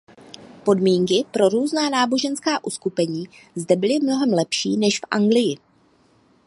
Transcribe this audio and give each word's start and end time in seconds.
Podmínky 0.63 1.25
pro 1.31 1.49
různá 1.49 1.89
náboženská 1.89 2.63
uskupení 2.63 3.25
zde 3.55 3.75
byly 3.75 3.99
mnohem 3.99 4.29
lepší 4.33 4.77
než 4.77 4.99
v 4.99 5.07
Anglii. 5.11 5.57